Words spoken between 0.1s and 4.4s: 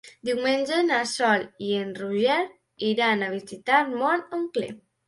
Diumenge na Sol i en Roger iran a visitar mon